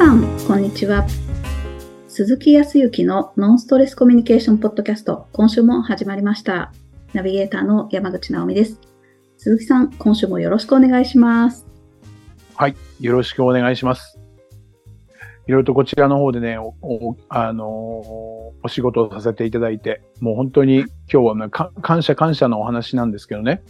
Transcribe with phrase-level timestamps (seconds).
[0.00, 1.06] さん、こんにちは。
[2.08, 6.72] 鈴木康之のノンストレスコミュニケーションポッドキャスト、今週も始まりました。
[7.12, 8.80] ナビゲーターの山口直美です。
[9.36, 11.66] 鈴木さん、今週もよろしくお願いします。
[12.54, 12.76] はい。
[12.98, 14.18] よろしくお願いします。
[15.46, 23.62] いろいろとこちらの方でね、お、おあのーお仕事をさせていただいて、もう本当に今日は、ね、か感謝感謝のお話なんですけどね。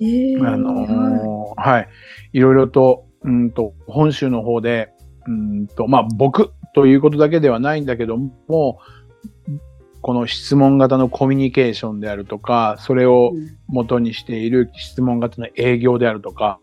[0.00, 1.88] えーあのーはい。
[2.34, 4.92] いろいろと、うんと、本州の方で、
[5.26, 8.16] うんと、まあ僕ということだけではないんだけど
[8.48, 8.78] も、
[10.02, 16.60] この質問型のコミュニケーションであるとか、それをうん元にしている質問型の営業であるとか、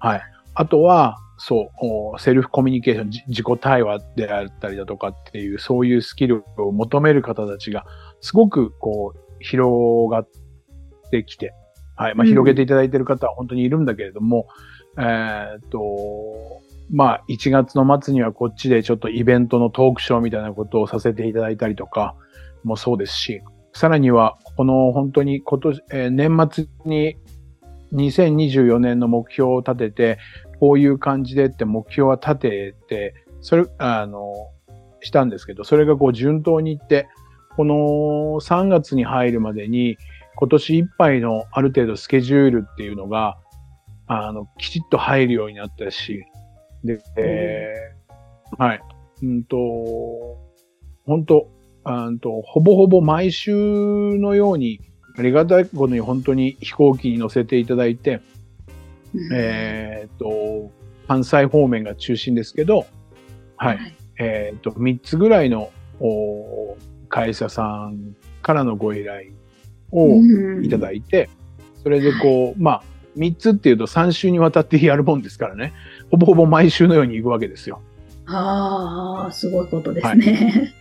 [0.00, 0.22] はい。
[0.54, 7.86] あとは、そう、おセルフコミュニケーション、じ自己対話であったりだとかっていう、そういうスキルを求める方たちが、
[8.20, 10.28] すごくこう、広がっ
[11.10, 11.54] てきて、
[11.96, 12.14] はい。
[12.14, 14.48] まあ、うん広げていただいている方は本当にいるんだけれども、
[14.98, 22.14] えーっと、まあ、1月の末にはこっちでちょっとイベントのトークショーみたいなことをさせていただいたりとか
[22.64, 23.42] もそうですし、
[23.74, 27.16] さらには、この本当に今年、えー年末に
[27.94, 30.18] 2024年の目標を立てて、
[30.60, 34.32] こういう感じでって目標は立てて、それ、あの、
[35.00, 37.08] したんですけど、それがこう順当にいって、
[37.56, 37.74] この
[38.40, 39.96] 3月に入るまでに、
[40.36, 43.38] 今年いっぱいのある程度スケジュールっていうのが、
[44.06, 46.24] あの、きちっと入るようになったし、
[46.84, 47.92] で、えー
[48.58, 48.80] はい。
[49.22, 50.38] うんと、
[51.04, 51.48] 本当
[51.84, 54.80] うんと、ほぼほぼ毎週のように、
[55.16, 58.20] ありがたいことに本当に飛行機に乗せていただいて、
[59.34, 60.70] えーっと、
[61.06, 62.86] 関西方面が中心ですけど、
[63.56, 63.78] はい。
[64.18, 65.70] えーっと、3つぐらいの
[66.00, 66.76] お
[67.08, 69.32] 会社さんからのご依頼
[69.90, 70.16] を
[70.62, 71.28] いたいだいて、
[71.82, 72.82] それでこう、まあ、
[73.16, 75.72] 3つっていうと3週にわたってやるもんですからね、
[76.12, 77.80] ほぼほぼ毎週のように行くわけですよ。
[78.26, 80.74] ああ、すごいことですね。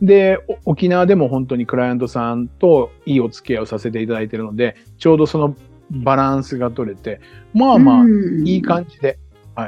[0.00, 5.54] で、お沖縄でも本当にクライアントさんといいお付き合いをさせていただいているので、ちょうどその
[5.90, 7.20] バランスが取れて、
[7.52, 8.04] まあまあ、
[8.44, 9.18] いい感じで、
[9.54, 9.66] は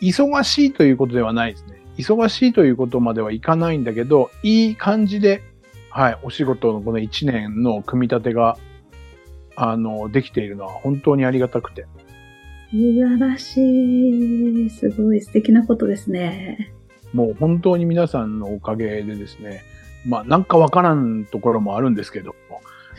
[0.00, 0.10] い。
[0.12, 1.82] 忙しいということではないですね。
[1.96, 5.42] 忙しいということまではいかないんだけど、いい感じで、
[5.90, 8.56] はい、お仕事のこの1年の組み立てが、
[9.56, 11.86] あの、できているのは本当にありがたくて。
[12.70, 14.70] 素晴らしい。
[14.70, 16.72] すごい素敵なことですね。
[17.12, 19.62] もう本当に皆さんのおかげでですね、
[20.06, 22.34] まあなんかわからんところもあるんですけど、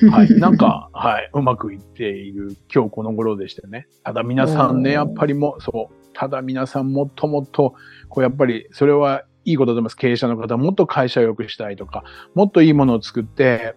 [0.11, 0.39] はい。
[0.39, 1.29] なんか、はい。
[1.33, 3.87] うまくいっている今日この頃でしたね。
[4.03, 5.95] ただ皆さんね、やっぱりもう、そう。
[6.13, 7.75] ただ皆さんもっともっと、
[8.07, 9.97] こうやっぱり、それはいいことだと思います。
[9.97, 12.03] 経営者の方、もっと会社を良くしたいとか、
[12.33, 13.75] もっといいものを作って、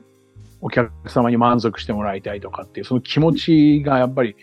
[0.60, 4.36] お客様に満足してもらいたいとかっていう、その気持ちがやっぱり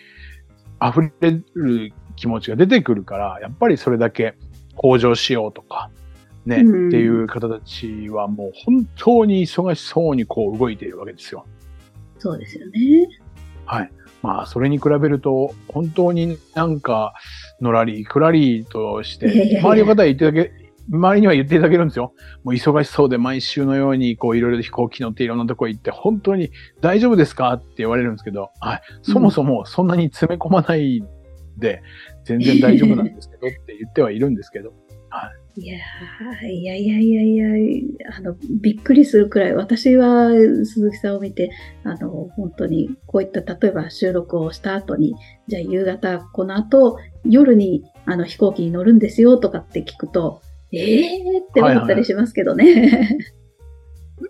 [0.82, 4.36] 溢れる気持ちが出てくるから、やっぱりそれだけ
[4.76, 5.90] 向上しようとか、
[6.46, 11.46] ね、うんっていう方たちはもう本当に忙しそうにこう動いているわけですよ。
[12.18, 13.08] そうですよね。
[13.66, 13.92] はい。
[14.22, 17.14] まあ、それに比べると、本当になんか、
[17.62, 20.52] のらりくらりとして、や周りの方は言っていただけ、
[20.92, 22.14] 周りには言っていただけるんですよ。
[22.44, 26.52] もう忙しそうで毎週のように、こう、いろいろ飛行機乗っていろんなとこ行って、本当に
[26.82, 28.82] 大丈夫ですかって言われるんですけど、はい。
[29.04, 31.04] そもそもそんなに詰め込まない
[31.58, 31.82] で、
[32.26, 34.74] 全然大丈夫なんですけどって言ってはいるんですけど、
[35.10, 35.78] はいいや
[36.48, 40.30] いやいやいやいや、あの、びっくりするくらい、私は
[40.64, 41.52] 鈴木さんを見て、
[41.84, 45.16] あの、本当に、こういった、例えば収録をした後に、
[45.48, 53.18] じゃあ夕方、この後、夜に、あの、飛行機に乗るんですよ、とかって聞くと、ええーって思ったりしますけどね。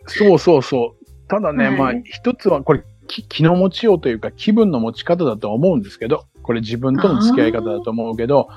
[0.05, 1.05] そうそうそう。
[1.27, 8.47] ただね、はいまあ、一つはこれ、き気の持ちようというか、気分の持ち方だと思うんですけど、これ自分との付き合い方だと思うけど、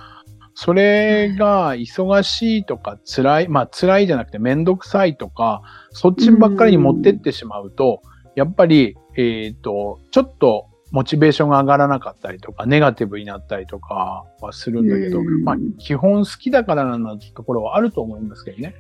[0.55, 8.03] それが忙しいとか辛い、まあ辛いじゃなくてめんどくさいとか、そっちばっかりに持ってってしまうと、
[8.37, 18.75] やっぱり、えっ、と、ちょっとモチベーションが上がらなかったりとか、ネガティブになったりとかはするんだけど、うんまあ基本好きだからなところはあると思いますけどね。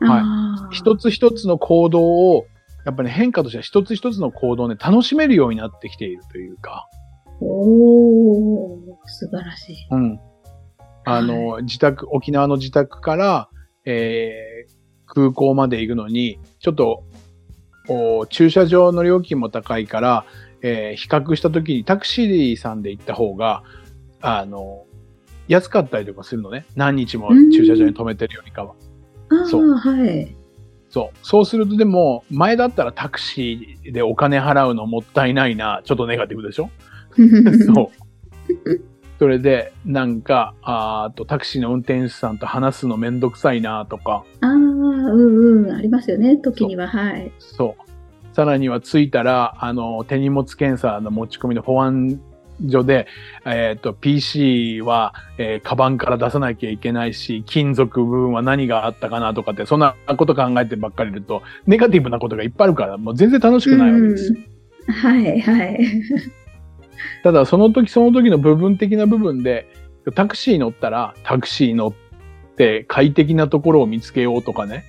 [0.00, 2.46] はい一つ一つの行動を、
[2.84, 6.88] やっぱり、ね、変化としては一つ一つの行動をね、楽しめるようになってきているというか、
[7.40, 9.76] おー、素晴らしい。
[9.90, 10.20] うん。
[11.04, 13.48] あの、自宅、沖縄の自宅から、
[13.84, 14.76] えー
[15.06, 17.05] 空港まで行くのに、ちょっと、お
[18.30, 20.24] 駐車場の料金も高いから、
[20.62, 23.62] えー比較した時にタクシーさんで行った方が、
[24.20, 24.84] あの、
[25.48, 26.66] 安かったりとかするのね。
[26.74, 28.74] 何日も駐車場に止めてるよりかは。
[29.30, 30.36] あそうあ、はい。
[30.88, 31.18] そう。
[31.22, 36.70] そうするとでも、前だったらタクシーでお金払うのもったいないな、ちょっとネガティブでしょ？
[37.66, 38.95] そう。
[39.18, 47.32] それで、なんか、あーと、タクシーの運転手さんと話すのめんどくさいなとか、ああ、うんうん、ありますよね、時には、はい。
[47.38, 48.34] そう。
[48.34, 52.20] さらには着いたら、あの、手荷物検査の持ち込みの保安
[52.68, 53.06] 所で、
[53.44, 64.34] えっ、と、PC は、えーカバンから出さなきゃいけないし、金属部分は何があったかなとかって、そんなこと考えてばっかりいると、ネガティブなことがいっぱいあるから、もう全然楽しくないわけです
[64.88, 65.80] はい、はい。
[67.22, 69.66] ただ、その時その時の部分的な部分で、
[70.14, 71.92] タクシー乗ったら、タクシー乗っ
[72.56, 74.84] て快適なところを見つけようとかね。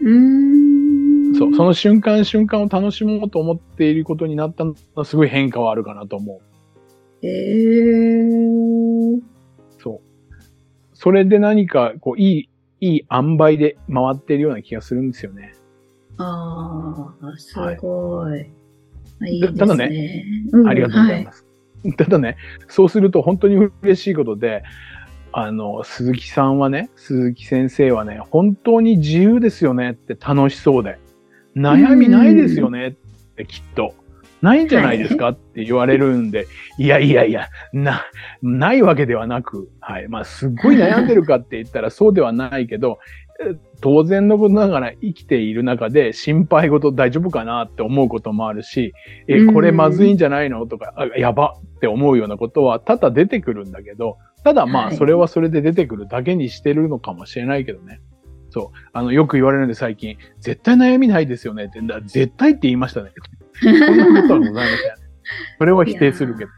[0.00, 1.34] うーん。
[1.34, 6.40] そう、その瞬間瞬間を楽しもうと思っていることになったのはすごい変化はあるかなと思
[7.22, 7.26] う。
[7.26, 9.20] えー。
[9.78, 10.00] そう。
[10.94, 12.48] それで何か、こう、い
[12.80, 15.54] い、いい塩梅で回っているような気がするんですよね。
[16.18, 18.32] ああ、すごい。
[18.32, 18.50] あい
[19.58, 21.44] ただねうんありがとうございます。
[21.96, 22.36] ただね、
[22.68, 24.62] そうすると本当に嬉しいことで、
[25.32, 30.98] あの、鈴木さんはね、鈴木先生はね、本当に自由ですよねって楽しそうで、
[31.56, 32.92] 悩みないですよねっ
[33.36, 33.94] てきっと。
[34.42, 36.46] ないんじゃないですかって言われるんで、
[36.78, 38.06] いやいやいや、な、
[38.42, 40.08] ないわけではなく、はい。
[40.08, 42.98] まあ、すっごい悩んでるかって言ったらそうではないけど、
[43.29, 43.29] え
[43.80, 48.92] 当然のことながら生きている中で心配事大丈夫かなって思うこともあるし、
[49.28, 58.00] え、うんこれまずいんじゃないのとか、あやばって思うようなことは多々出てくるんだけど、ただまあ、はいそれはそれで出てくるだけにしてるのかもしれないけどね。
[58.50, 58.88] そう。
[58.92, 63.12] あの、よく言われるんで最近、絶対悩みないですよねって、だ絶対って言いましたね。
[63.62, 64.68] そんなことはございません。
[65.58, 66.50] それは否定するけど。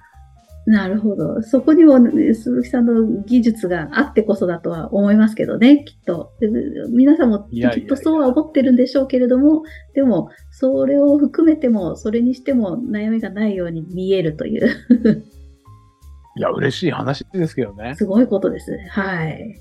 [0.65, 1.43] なるほど。
[1.43, 6.35] そこにも、ね、鈴木さんの技術があってこそだとは思いますけどね、きっと。
[6.39, 6.49] で
[6.91, 9.65] 皆さんもいやいやいやきっとそうは思ってるんでしょうけれども、
[9.95, 14.69] でも、それを含めても、それにしても悩みがないように見えるという、
[16.37, 17.95] いや、嬉しい話ですけどね。
[17.97, 18.79] すごいことです。
[18.91, 19.61] はい。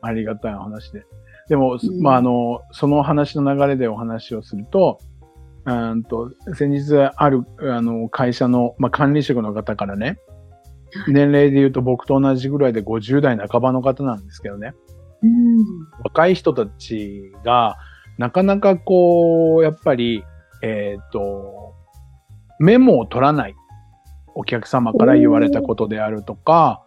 [0.00, 1.04] ありがたい話で。
[1.48, 4.98] でも、うんまあ、あの、その話の流れでお話をすると、
[5.66, 10.31] うーんと、先日ある、あの、会社の、まあ、管理職の方からね、はい
[11.08, 14.74] 年齢で言うと僕と同じぐらいで50代半ばの方なんですけどね、
[15.22, 15.64] うん。
[16.04, 17.76] 若い人たちが、
[18.18, 20.24] なかなかこう、やっぱり、
[20.62, 21.74] えっ、と、
[22.58, 23.54] メモを取らない
[24.34, 26.84] お客様から言われたことであるとか、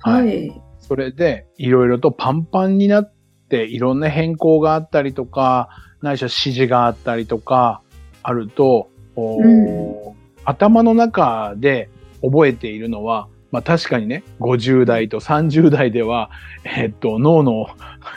[0.00, 0.60] はい。
[0.78, 3.12] それで、いろいろとパンパンになっ
[3.48, 5.68] て、いろんな変更があったりとか、
[6.02, 7.82] ないしは指示があったりとか、
[8.22, 10.14] あると、う
[10.44, 11.90] 頭の中で
[12.22, 16.30] 覚えているのは、まあ確かにね、50代と30代では、
[16.64, 17.66] えっと、脳の、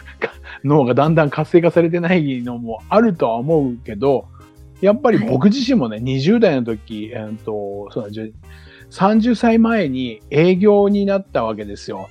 [0.63, 4.25] 脳がだんだん活性化されてないのもあるとは思うけど、
[4.81, 8.33] やっぱり僕自身もね、20代の時、えっと、そうだ、じゅ
[8.89, 12.09] 30歳前に営業になったわけですよ。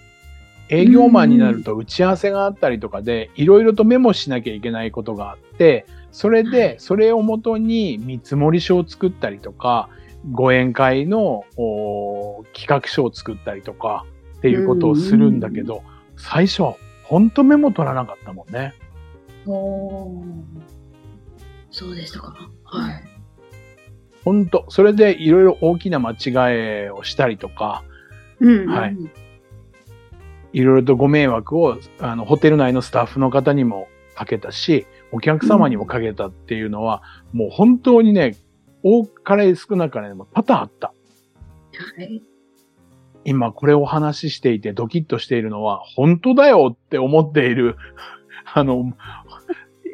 [0.71, 6.81] 営業マンになると打ち合わせがあったりとかで、いろいろとメモしなきゃいけないことがあって、それはで、い。
[6.81, 9.89] それをもとに見積書を作ったりとか、
[10.31, 14.05] ご宴会のお企画書を作ったりとか
[14.39, 15.83] っていうことをするんだけど、
[16.17, 16.75] 最初、
[17.05, 18.75] ほんとメモ取らなかったもんね。
[19.47, 20.71] おー
[21.71, 22.51] そうでしたか。
[22.65, 23.05] はい。
[24.25, 24.67] ほんと。
[24.69, 27.85] それでいろいろ大きな間違いをしたりとか、
[28.41, 28.69] うん。
[28.69, 28.97] はい
[30.53, 38.37] いろいろとご迷惑を、あの、ホテル内のスタッフの方にもかけたし、お客様にもかけたっていうのは、もう本当にね、
[38.83, 40.89] 多かれ少なかれでも多々あった。
[40.89, 42.23] はい。
[43.25, 47.77] 今これをお話ししていてドキッとしているのは、本当だよって思っている、
[48.53, 48.93] あの、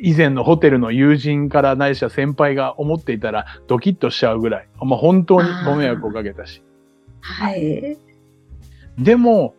[0.01, 6.63] 以前のホテルの友人からないしは先輩が思っていたらドキッとしちゃうぐらい、まあ、本当にご迷惑をかけたし。
[7.21, 7.99] はい。
[8.99, 9.55] でも、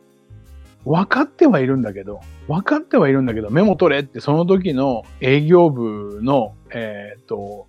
[0.86, 7.68] 分かってはいるんだけど、分かってはいるんだけど、メモ取れってその時の営業部の、えっ、と、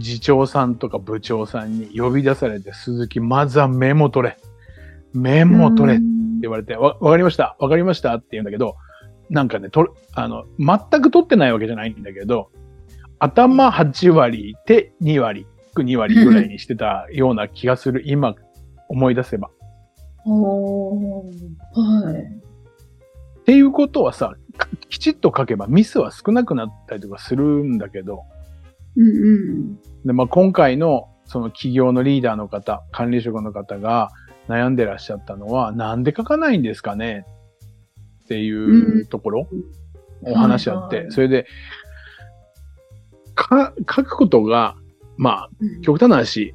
[0.00, 4.36] 次長さんとか部長さんに呼び出されて、鈴木、まずはメモ取れ。
[5.12, 6.04] メモ取れって
[6.42, 8.76] 言われて、わ、わかりましたわかりましたって言うんだけど、
[9.30, 12.50] なんかね、とる、あの、全く取ってないわけじゃないんだけど、
[13.18, 18.34] 頭8割、手2割、2割ぐらいにしてたような気がする、 今
[18.88, 19.50] 思い出せば。
[20.26, 21.30] おー
[21.74, 22.22] はい。
[22.22, 28.24] っていうことはさ、かきちっと書けばミスは少なくなったりとかするんだけど、
[28.96, 29.76] うんうん。
[30.04, 34.10] でまあ、今回のその企業のリーダーの方、管理職の方が
[34.48, 37.26] 悩んでらっしゃったのは、なんで書かないんですかね？
[38.24, 39.48] っていうところ、
[40.22, 41.46] お話あって、それで、
[43.34, 44.76] か、書くことが、
[45.16, 45.80] まあ、うん。
[45.82, 46.54] 極端な話、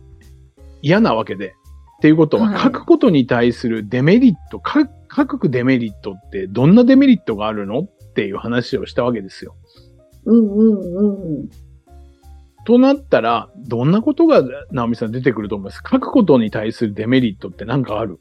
[0.82, 1.56] 嫌なわけで、
[1.98, 2.60] っていうことは、はい。
[2.62, 7.80] 書くことに対するデメリット、書書くデメリットってどんなデメリットがあるの？
[7.82, 9.56] っていう話をしたわけですよ。
[10.26, 11.50] うんうんうん。
[12.70, 15.82] となったら、どんなことが、直美さん出てくると思います？
[15.90, 18.20] 書くことに対するデメリットって何かある？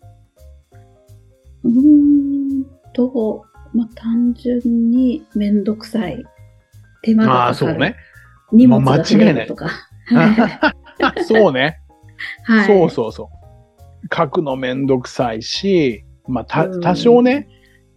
[1.64, 2.64] うーん
[2.94, 6.24] と、まあ、単純にめんどくさい。
[7.02, 7.72] 手間ああ、がかかる。
[7.72, 7.96] そうね。
[8.52, 9.68] 荷物が増えるとか。
[10.06, 11.78] はい そうね。
[12.44, 12.66] はい。
[12.66, 14.14] そうそうそう。
[14.14, 17.48] 書くのめんどくさいし、まあ、たうん多少ね、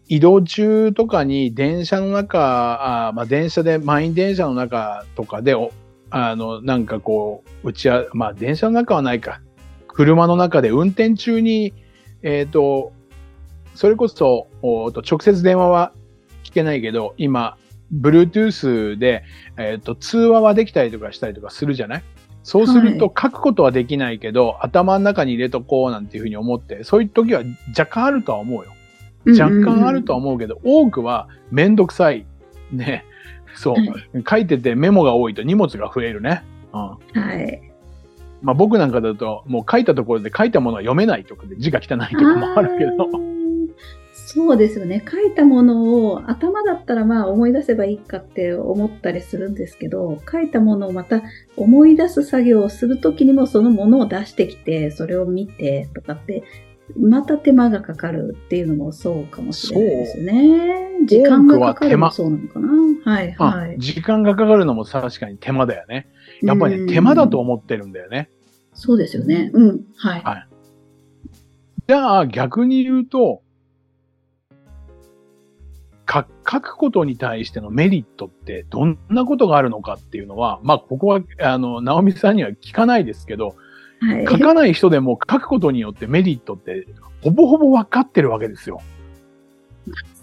[0.07, 5.71] 移動中とかに電車の中、あーまあ、電車で、満員電車の中とかで、お
[6.11, 9.41] あの、なんかこう、うちは、まあ、電車の中はないか。
[9.87, 11.73] 車の中で運転中に、
[12.21, 12.93] えっ、と、
[13.73, 15.93] それこそ、おと直接電話は
[16.43, 17.57] 聞けないけど、今、
[17.93, 19.23] Bluetooth で、
[19.57, 22.03] えっ、と、通話はできたりとかしたりとかするじゃない？
[22.43, 27.43] そうすると書くことはできないけど、頭の中に入れとこうなんていうふうに思って、そういう時は
[27.77, 28.71] 若干あるとは思うよ。
[29.27, 32.25] 若干あるとは思うけど、多くはめんどくさい。
[32.71, 33.05] ね。
[33.55, 36.43] そう、は書いててメモが多いと荷物が増えるね。
[36.73, 36.79] うん。
[36.79, 36.97] は
[37.35, 37.61] い。
[38.41, 43.31] まあ僕なんかだと、もう書いたところで書いたものは読めないとかで字が汚いとかもあるけど。
[44.13, 45.03] そうですよね。
[45.09, 51.21] 書いたものを頭だったらまあ思い出せばいいかって思ったりするんですけど、書いたものをまた
[51.57, 56.43] 思い出す作業をするときにもそのものを出してきて、それを見てとかって、
[56.97, 61.05] また手間がかかるっていうのもそうかもしれないですね。
[61.07, 62.69] 時間がかかるのもそうなのかな。
[63.03, 63.79] はいあはい。
[63.79, 66.07] 時間がかかるのも確かに手間だよね。
[66.41, 68.29] やっぱりね、うん手間だと思ってるんだよね。
[68.73, 69.51] そうですよね。
[69.53, 69.81] うん。
[69.95, 70.21] はい。
[70.21, 70.47] はい
[71.87, 73.41] じゃあ逆に言うと、
[76.05, 83.55] か書くことに対してのメリットってどんなことがあるのかっていうのは、まあここは、あの、直美さんには聞かないですけど、
[84.01, 84.25] はい。
[84.27, 86.87] 書かない人でも書くことによってメリットって
[87.21, 88.81] ほぼほぼ分かってるわけですよ。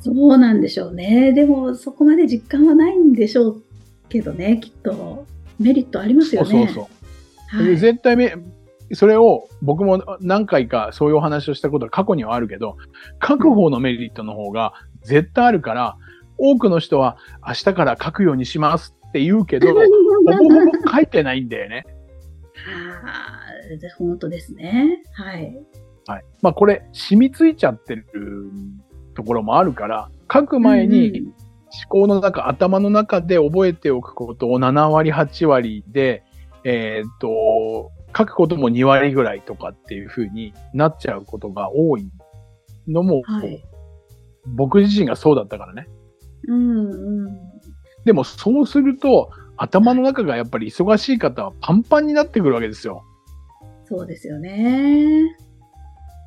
[0.00, 1.32] そうなんでしょうね。
[1.32, 3.62] でも、そこまで実感はないんでしょう
[4.08, 5.26] けどね、きっと。
[5.58, 6.50] メリットありますよね。
[6.50, 7.56] そうそうそう。
[7.64, 8.34] はい絶対め、
[8.92, 12.76] それを僕も何回かそういうお話をしたことは過去にはあるけど、
[13.26, 15.96] 書く方のメリットの方が絶対あるから、
[16.36, 17.16] 多くの人は
[17.46, 21.84] 明日から書くようにしますって言うけど、 ほぼほぼ書いてないんだよね。
[23.04, 25.02] あー本当ですね。
[25.12, 25.56] はい。
[26.06, 26.24] はい。
[26.42, 28.06] まあこれ染みついちゃってる
[29.14, 31.32] ところもあるから、書く前に思
[31.88, 36.24] 考の中、頭の中で覚えておくことを7割、8割で、
[36.64, 42.08] えーっと、書くことも2割ぐらいとかっていう風になっちゃうことが多い
[42.86, 43.62] のも、はい。
[44.56, 45.88] 僕自身がそうだったからね。
[46.46, 47.38] うんうん。
[48.04, 53.04] でもそうすると、頭の中がやっぱり忙しい方はパンパンになってくるわけですよ。
[53.88, 55.22] そうですよね。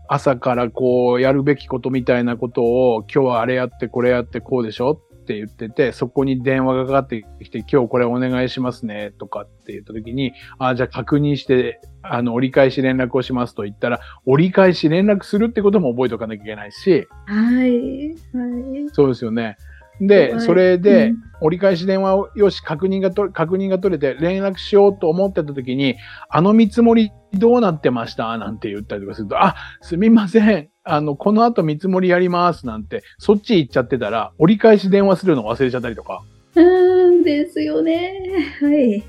[0.08, 18.10] 朝からこうやるべきことみたいなことを今日はあれやってこれやってこうでしょって言ってて、そこに電話がかかってきて今日これお願いしますねとかって言った時に、あじゃあ確認して、あの、折り返し連絡をしますと言ったら、折り返し連絡するってことも覚えておかなきゃいけないし、はい。
[18.10, 18.89] はい。
[18.91, 19.56] そうですよね。
[20.01, 25.96] で、はいそれで、うん折り返し電話をよし、確認がと、確認が取れて連絡しようと思ってた時に、
[26.29, 28.38] あの見積もりどうなってました？
[28.38, 30.70] なんて言ったりとかすると、あ、すみません。
[30.84, 36.22] あの、この後見積もりやりますなんて、そっち行っちゃってたら、折り返し電話するの忘れちゃったりとか。
[36.53, 38.13] うんですよね。
[38.62, 39.03] はい。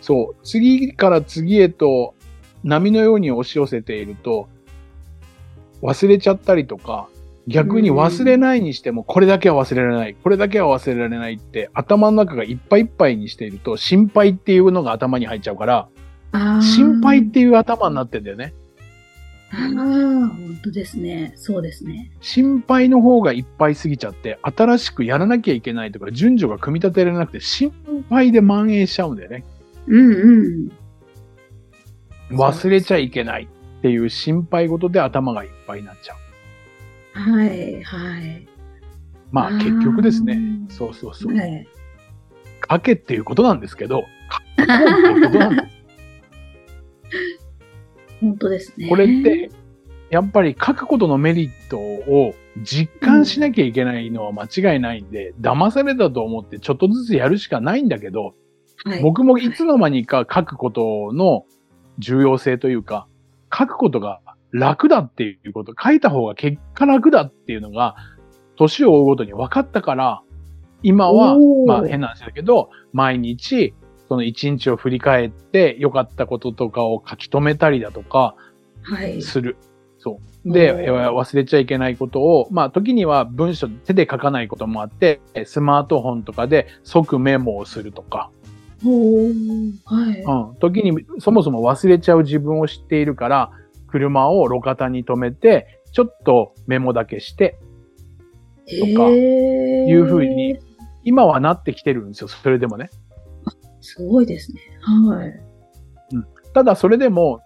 [0.00, 2.14] そう、次から次へと
[2.62, 4.48] 波のように押し寄せていると、
[5.82, 7.10] 忘れちゃったりとか、
[7.46, 15.88] 逆に忘れないにしても、これだけは忘れられない、これだけは忘れられないって、頭の中がいっぱいいっぱいにしていると、心配っていうのが頭に入っちゃうから、
[16.62, 18.54] 心配っていう頭になってんだよね。
[19.52, 21.32] ああ、本当ですね。
[21.36, 22.10] そうですね。
[22.20, 27.72] 心配の方がいっぱいすぎちゃって、新しくやらなきゃいけないとか、順序が組み立てられなくて、心
[28.08, 29.44] 配で蔓延しちゃうんだよね。
[29.86, 30.16] うんう
[32.30, 32.36] ん。
[32.36, 33.46] 忘れちゃいけないっ
[33.82, 36.16] ていう心配事で頭がいっぱいになっちゃう。
[37.14, 38.48] はい、はい。
[39.30, 41.34] まあ結局ですねそうそうそう。
[41.34, 41.66] はい。
[42.70, 45.68] 書けっていうことなんですけど、書こうっていうことなんです。
[48.20, 48.88] 本当ですね。
[48.88, 49.50] これって、
[50.10, 58.34] やっぱり書くことのメリットを実感しなきゃいけないのは間違いないんで、騙されたと思ってちょっとずつやるしかないんだけど、
[58.84, 61.44] はい、僕もいつの間にか書くことの
[61.98, 63.06] 重要性というか、
[63.52, 64.20] 書くことが
[64.54, 67.96] 楽だっていうこと、書いた方が結果楽だっていうのが、
[68.56, 70.22] 年を追うごとに分かったから、
[70.84, 73.74] 今はまあ変な話だけど、毎日、
[74.08, 78.36] その一日を振り返って良かったこととかを書き留めたりだとか、
[78.82, 79.20] はい。
[79.22, 79.56] する。
[79.98, 80.52] そう。
[80.52, 88.30] で、忘れちゃいけないことを、まあ時には文章手で書かないこともあって、スマートフォンとかで即メモをするとか、
[89.84, 90.22] はい。
[90.22, 93.50] うん、時にそもそも忘れちゃう自分を知っているから、
[93.94, 97.60] 車を路肩に止めて、ちょっとメモだけして、
[98.66, 100.58] とかいう風に
[101.04, 102.90] 今はなってきてるんですよ、それでもね。
[103.80, 104.60] すごいですね。
[104.80, 105.32] はい。
[106.54, 107.40] ただそれでも、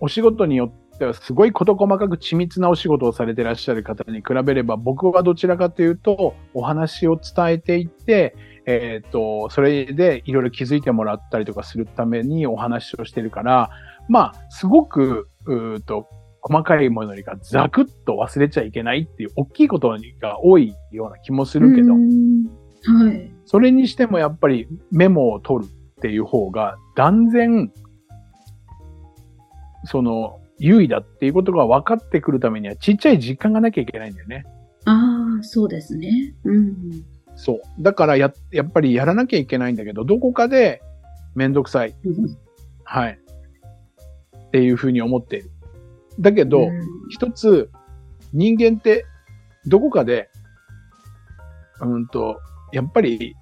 [0.00, 13.70] お仕事によってはすごい事細かく緻密なお仕事をされていらっしゃる方に比べれば、僕はどちらかというと、お話を伝えていって、えっ、と、それでいろいろ気づいてもらったりとかするためにお話をしてるから、
[14.08, 16.08] まあ、すごく、うーと、
[16.42, 22.44] 細かいものよりかザクッと忘れちゃいけないっていう大きいことが多いような気もするけどう、ん
[22.84, 23.30] はい。
[23.44, 27.70] それにしてもやっぱりメモを取るっていう方が断然、
[29.84, 34.44] その、優位だっていうことが分かってくるためにはちっちゃい実感がなきゃいけないんだよね。
[34.84, 36.34] ああ、そうですね。
[36.44, 36.76] うん。
[37.34, 37.60] そう。
[37.80, 40.82] だからや、やっぱりやらなきゃいけないんだけど、どこかで
[41.34, 41.94] めんどくさい。
[42.84, 43.19] はい。
[44.50, 45.50] っていうふうに思っている。
[46.18, 47.70] だけど、うん一つ、
[48.32, 49.04] 人間って、
[49.66, 50.30] どこかで、
[51.80, 52.40] うんと、
[52.72, 53.34] やっぱり、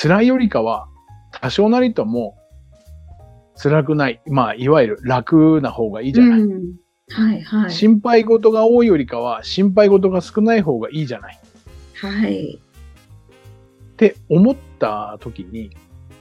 [0.00, 0.86] 辛いよりかは、
[1.32, 2.36] 多少なりとも、
[3.60, 4.20] 辛くない。
[4.26, 6.40] まあ、いわゆる楽な方がいいじゃない。
[6.40, 6.76] うん
[7.08, 7.70] はい、はい。
[7.70, 11.38] 心配事が多いよりかは、心配事が少ない方がいいじゃない。
[12.00, 12.56] はい。
[12.56, 15.70] って思った時に、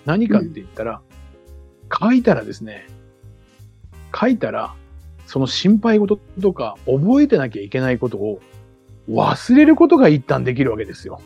[0.05, 1.01] 何かって言ったら、
[1.91, 2.87] 書いたらですね、
[4.17, 4.73] 書いたら、
[5.25, 8.39] その心配事とか覚えてなきゃいけないことを
[9.09, 11.19] 忘れることが一旦できるわけですよ。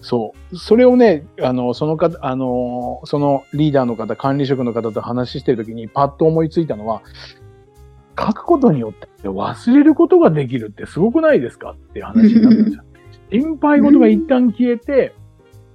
[0.00, 0.56] そう。
[0.56, 7.02] それをね、あの、その方、あの、そのリーダーの方、管理職の方と話してる時にパッと思いついたのは、
[8.18, 11.72] 書くことによって忘れることができるってすごくないですか？
[11.72, 12.84] っていう話になったんですよ。
[13.32, 15.12] 心配事が一旦消えて、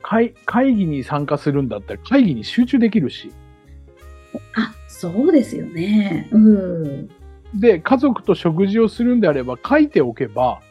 [0.02, 3.32] 会会議に参加するんだったら会議に集中できるし、
[4.56, 6.30] あ、そうですよね。
[6.32, 7.10] うん。
[7.60, 10.62] で、家族と食事をするんであれば書いておけば、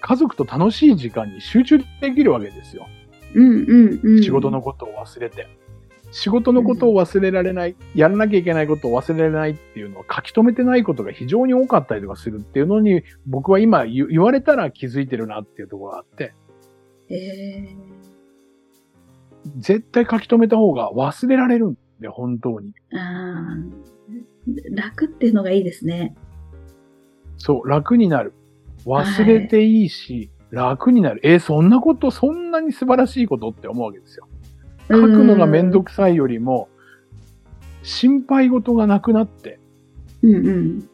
[0.00, 2.86] 家族と楽しい時間に集中できるわけですよ。
[3.34, 4.22] うんうんうん。
[4.22, 5.48] 仕事のことを忘れて。
[6.10, 16.34] 仕事のことを忘れられない、やらなきゃいけないことを忘れられないっていうのを書き留めてないことが非常に多かったりとかするっていうのに、僕は今言言われたら気づいてるなっていうところがあって、
[17.08, 17.74] え
[19.58, 22.72] 絶対書き留めた方が忘れられるんで、本当に。
[22.92, 23.92] ー、あー
[24.74, 26.14] 楽っていうのがいいですね。
[27.38, 28.32] そう、楽になる。
[28.84, 31.20] 忘れていいし、楽になる。
[31.24, 34.28] えーそんなこと、そんなに素晴らしいことって思うわけですよ。
[34.90, 36.68] 書くのがめんどくさいよりも、
[37.82, 39.58] 心配事がなくなって、
[40.22, 40.88] うんうん。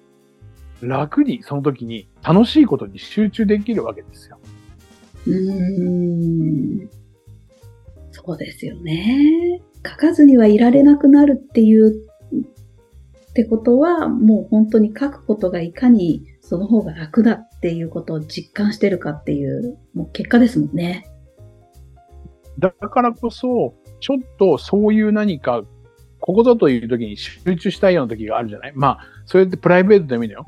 [0.81, 4.39] 楽にその時に楽しいことに集中できるわけですよ。
[5.27, 6.91] うーん。
[8.29, 9.62] そうですよね。
[9.87, 11.95] 書かずにはいられなくなるっていう、
[13.31, 21.07] ってことは、もう本当に書くことがいかにその方が楽だっていうことを実感してるかっていう、もう結果ですもんね。
[22.59, 25.62] だからこそ、ちょっとそういう何か、
[26.21, 28.73] ここぞという時に集中したいような時があるじゃない？
[28.75, 30.47] まあ、それってプライベートでもいいのよ。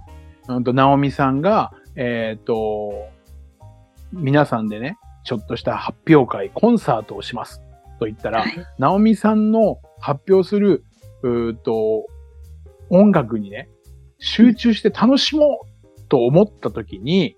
[0.48, 2.92] うんと、ナオミさんが、えっ、と、
[4.12, 7.62] 皆さんでね、ちょっとした発表会、コンサートをします。
[8.00, 8.66] と言ったら、はい。
[8.78, 10.84] ナオミさんの発表する、
[11.22, 12.06] うーと、
[12.88, 13.68] 音楽にね、
[14.18, 15.60] 集中して楽しも
[15.98, 17.36] うと思った時に、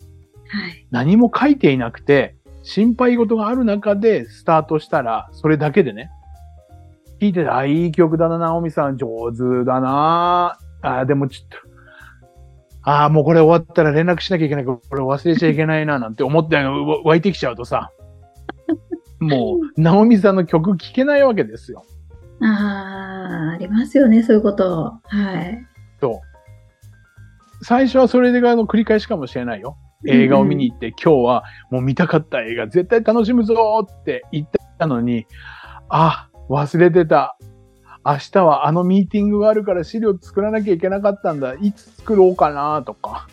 [0.49, 0.87] はい。
[0.91, 6.11] 何も書いていなくて、心配事がある中でスタートしたら、それだけでね、
[7.21, 11.57] 聞いてて、あ、いい曲だな、ナオミさん、上手だな、あ、でもちょっと、
[12.85, 17.91] あもうこれ終わったら連絡しなきゃいけないから、これ忘れちゃいけないな、なんて思ってわ湧いてきちゃうとさ、
[19.23, 21.85] もう、ナオミさんの曲聴けないわけですよ。
[22.41, 24.95] ああ、ありますよね、そういうこと。
[25.05, 25.67] はい。
[26.01, 26.21] そ
[27.61, 27.65] う。
[27.65, 29.77] 最初はそれであの繰り返しかもしれないよ。
[30.09, 33.55] 映画を見に行って、今日はもう見たかった映画絶対楽しむぞ
[33.89, 35.27] って言ったのに、
[35.89, 37.39] あ、忘れてた。
[38.05, 41.55] 明日はあのミーティングがあるから資料作らなきゃいけなかったんだ。
[41.55, 43.29] いつ作ろうかなとか。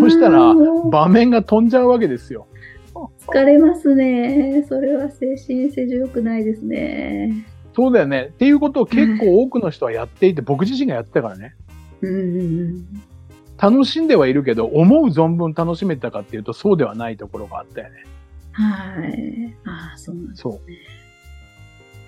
[0.00, 0.54] そしたら
[0.90, 2.46] 場面が飛んじゃうわけですよ。
[2.94, 4.64] 疲れますね。
[4.68, 7.46] それは精神性良くないですね。
[7.74, 8.30] そうだよね。
[8.34, 11.54] っていうことを結構多くの人はやっていて、僕自身がやってたからね。
[12.02, 12.84] うん。
[13.60, 18.04] 楽しんではいるけど、思う存分楽しめたかっていうとそうではないところがあったよね。
[18.52, 19.56] はい。
[19.64, 20.42] ああ、そうなんです。
[20.42, 20.60] そ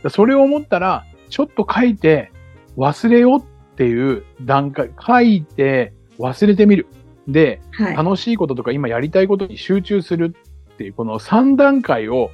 [0.04, 0.10] う。
[0.10, 2.32] それを思ったら、ちょっと書いて、
[2.76, 3.42] 忘れようっ
[3.76, 6.86] ていう段階、書いて忘れてみる。
[7.28, 7.96] で、はい。
[7.96, 10.34] 楽しいこととか今やりたいことに集中する
[10.82, 12.30] っていう、この3段階を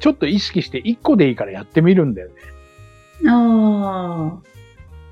[0.00, 2.34] ちょっと意識して1個でいいからやってみるんだよね。
[3.30, 4.56] ああ。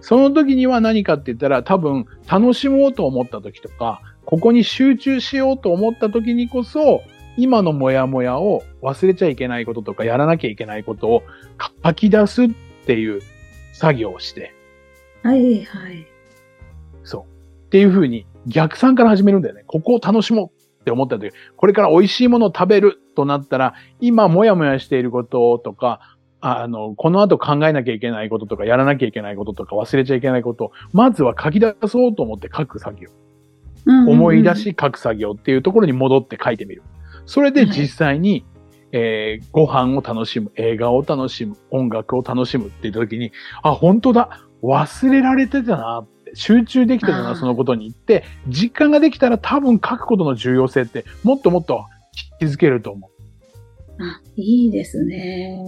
[0.00, 7.02] その時には何かって言ったら多分楽しもうと思った時とか、ここに集中しようと思った時にこそ、
[7.36, 11.22] 今のモヤモヤを忘れちゃいけないこととかやらなきゃいけないことを
[11.84, 12.48] 書き出すっ
[12.86, 13.22] ていう
[13.72, 14.52] 作業をして、
[15.22, 16.06] はいはい。
[17.04, 17.22] そう。
[17.66, 19.62] っていう風に逆算から始めるんだよね。
[19.66, 20.53] ここを楽しもう
[20.84, 33.08] って思った時、これから美味しいものを食べるとなったら、今もやもやしていることとか、あの、この後考えなきゃいけないこととか、やらなきゃいけないこととか、忘れちゃいけないことを、まずは書き出そうと思って書く作業。
[33.86, 34.54] 思い出。
[34.54, 36.82] し書く作業っていうところに戻って書いてみる。
[37.24, 38.44] それで実際に、
[38.92, 51.84] えーご飯を楽しむ、映画を楽しむ、音楽を楽しむって言った時に、あ、本当だ忘れられてたなって、集中できてたな、あーそのことに言って、実感ができたら多分書くことの重要性ってもっともっと
[52.38, 54.02] 気づけると思う。
[54.02, 55.58] あ、いいですね。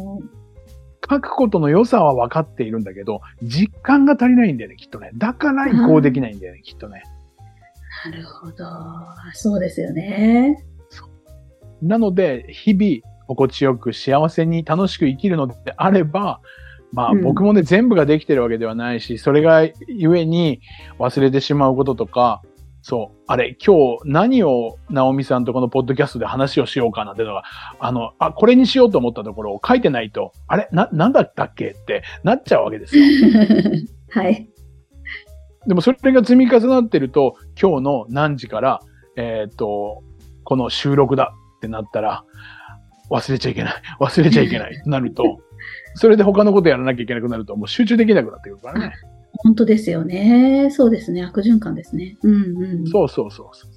[1.09, 5.11] 書くことの良さは分かっているんだけど、実感が足りないんだよね、きっとね。
[5.15, 7.03] だから移行できないんだよね、きっとね。
[8.05, 8.65] なるほど。
[9.33, 10.65] そうですよね。
[11.83, 16.41] なので、日々、心地よく幸せに楽しく生きるのであれば、
[16.93, 20.61] まあうん僕もね、全部ができてるわけではないし、それがゆえに
[20.99, 22.43] 忘れてしまうこととか、
[22.89, 27.43] そう、あれ、今日何を直美さんとこのポッドキャストで話をしようかなっていうのが、
[27.81, 33.05] あの、あ、これにしようと思ったところを書いてないと、あれ、な、なんだったっけってなっちゃうわけですよ。
[34.11, 34.49] はい。
[35.67, 38.81] でもそれが積み重なってると、今日の何時から、
[39.17, 40.05] えっ、と、
[40.45, 42.25] この収録だってなったら、
[43.11, 45.41] 忘れちゃいけない、忘れちゃいけないってなると、
[45.95, 48.95] それで他のことやらなきゃいけなくなると、もう集中できなくなってくるからね。
[49.39, 50.69] 本当ですよね。
[50.71, 51.23] そうですね。
[51.23, 52.17] 悪循環ですね。
[52.23, 52.87] うんうん。
[52.87, 53.71] そうそうそうそう。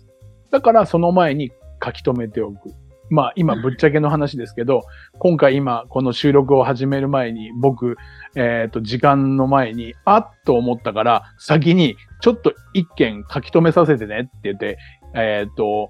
[0.51, 1.51] だからその前に
[1.83, 2.73] 書き留めておく。
[3.11, 4.83] まあ今ぶっちゃけの話ですけど、
[5.17, 7.97] 今回今この収録を始める前に僕、
[8.35, 14.77] えっ、と時間の前にあっと思ったから先にちょっと一件書き留めさせてねって言って、
[15.15, 15.89] えっ、と、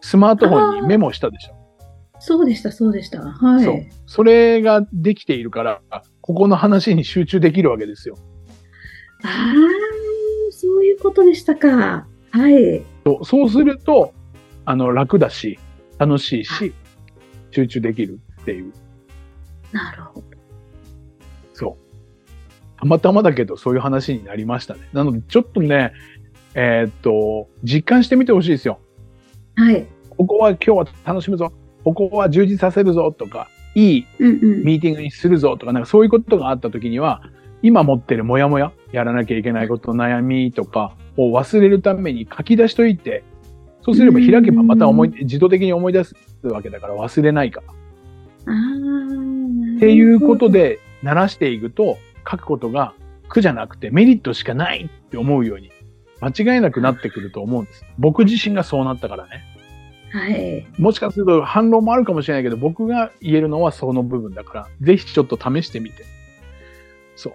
[0.00, 1.57] スマートフォンにメモしたでしょ。
[2.20, 3.22] そうでした、そうでした。
[3.22, 3.64] はい。
[3.64, 3.86] そう。
[4.06, 5.80] それができているから、
[6.20, 8.16] ここの話に集中できるわけですよ。
[9.24, 9.54] ああ、
[10.50, 12.06] そういうことでしたか。
[12.30, 12.84] はい。
[13.04, 14.12] そうそうすると、
[14.64, 15.58] あの、楽だし、
[15.98, 16.74] 楽しいし、
[17.50, 18.72] 集中できるっていう。
[19.72, 20.26] なるほど。
[21.54, 22.78] そう。
[22.78, 24.80] たまたまだけど、そういう話になりましたね。
[24.92, 25.92] なので、ちょっとね、
[26.54, 28.80] えーっと、実感してみてほしいですよ。
[29.56, 29.86] はい。
[30.10, 31.52] ここは今日は楽しむぞ。
[31.94, 34.06] ここは充実させるぞとか、いい。
[34.18, 37.22] ミーティングにするぞとか、なんかそういうことがあった時には、
[37.62, 43.24] 今持ってるモヤモヤ、やらなきゃいけないこと、悩みとかを忘れるために書き出しといて、
[43.82, 47.72] そうすれば開けばまた思い、自動的に思い出すわけだから忘れないから。
[49.76, 50.48] っていうこと。
[50.48, 51.98] で慣らしていくと、
[52.28, 52.92] 書くことが
[53.28, 55.70] 苦じゃなくてメリットしかないって思うように、
[56.20, 57.84] 間違いなくなってくると思うんです。
[57.98, 59.44] 僕自身がそうなったからね。
[60.10, 60.66] はい。
[60.78, 66.04] もしかすると反論もあるかもしれないけど、僕が言えるのはその部分だから、ぜひちょっと試してみて。
[67.16, 67.32] そう。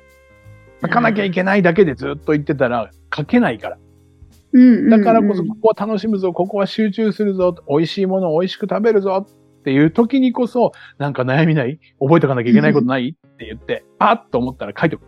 [0.82, 3.78] 書かなきゃいけないだけでずっと言ってたら書けないから。
[3.78, 15.06] うんうんうんだからこそ、ここは楽しむぞ、ここは集中するぞ、美味しいものを美味しく食べるぞっていう時にこそ、なんか悩みない覚えとかなきゃいけないことないって言って、あっと思ったら書いておく。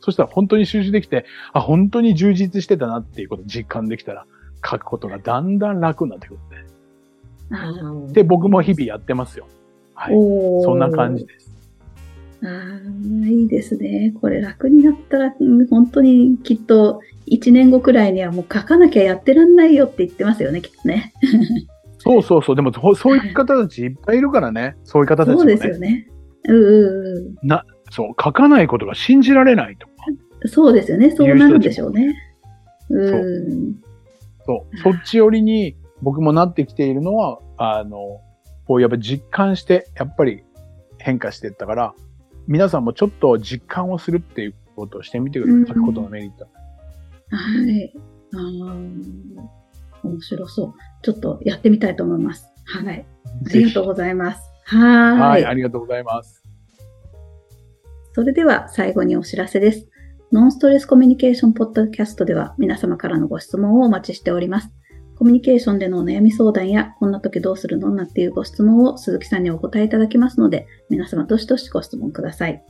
[0.00, 4.26] そしたら本当に集中できて、あ、本当に充実してたなっていうことを実感できたら、
[4.64, 6.56] 書くことがだんだん楽になってくるんで。
[8.12, 9.46] で、僕も日々やってますよ。
[9.94, 10.14] はい。
[10.14, 11.48] そんな感じです。
[12.44, 14.14] ああ、いいですね。
[14.20, 21.12] これ楽になったら、うん本当にきっと1年後くらいにはもう書かなきゃやってらんないよって言ってますよね、きっとね。
[21.98, 22.56] そうそうそう。
[22.56, 24.76] でも、そそういう方たちいっぱいいるからね。
[24.84, 25.38] そういう方たちもね。
[25.38, 26.08] そうですよね。
[26.44, 27.48] うんうん
[27.90, 28.08] そう。
[28.22, 29.92] 書かないことが信じられないとか。
[30.42, 30.48] うん。
[30.48, 31.10] そうですよね。
[31.10, 32.14] そうなるんでしょうね。
[32.90, 33.74] うん。
[34.46, 34.78] そう。
[34.78, 38.20] そっち寄りに僕もなってきているのは、あの、
[38.66, 40.44] こうやっぱ実感して、やっぱり
[40.98, 41.94] 変化していったから、
[42.46, 45.60] 皆さんもちょっと実感をするっていうことをしてみてください。
[45.60, 46.44] うん書くことのメリット。
[46.44, 46.50] は
[47.70, 47.92] い。
[48.34, 49.48] あー
[50.04, 50.74] 面白そう。
[51.02, 52.46] ちょっとやってみたいと思います。
[52.64, 53.04] はい。
[53.46, 54.42] ありがとうございます。
[54.64, 55.44] はい。
[55.44, 56.42] ありがとうございます。
[58.12, 59.88] それでは最後にお知らせです。
[60.32, 64.70] ノンストレスコミュニケーションポッドキャストでは皆様からのご質問をお待ちしております。
[65.18, 67.90] コミュニケーションでのお悩み相談や、こんな時どうするの？
[67.90, 72.62] なんていうご質問を鈴木さんにお答えいただきますので、皆様どしどしご質問ください。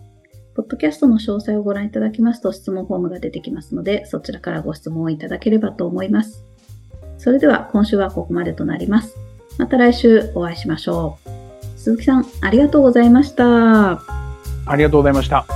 [0.55, 6.43] ポッドキャストの詳細をご覧いただきますと質問フォームが出てきますので、そちらからご質問をいただければと思います。
[7.19, 9.15] それでは今週はここまでとなります。
[9.59, 11.79] また来週お会いしましょう。
[11.79, 13.93] 鈴木さん、ありがとうございました。
[13.93, 15.47] ありがとうございました。